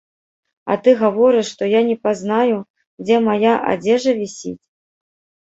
[0.71, 2.57] А ты гаворыш, што я не пазнаю,
[3.03, 4.61] дзе мая адзежа вісіць.